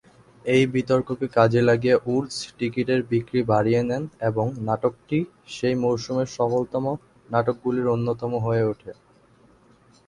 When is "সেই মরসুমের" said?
5.55-6.29